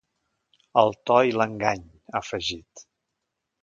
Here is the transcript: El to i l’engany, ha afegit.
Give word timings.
El 0.83 0.89
to 1.11 1.19
i 1.33 1.37
l’engany, 1.37 1.87
ha 2.13 2.25
afegit. 2.25 2.89